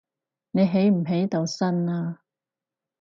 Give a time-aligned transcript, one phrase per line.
[0.49, 2.21] 你起唔起到身呀